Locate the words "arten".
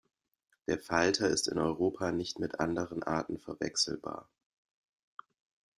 3.03-3.37